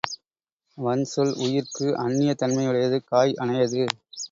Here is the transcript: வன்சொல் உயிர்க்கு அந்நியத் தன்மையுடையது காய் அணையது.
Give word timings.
வன்சொல் 0.77 1.33
உயிர்க்கு 1.37 1.87
அந்நியத் 1.97 2.41
தன்மையுடையது 2.41 2.99
காய் 3.05 3.37
அணையது. 3.39 3.83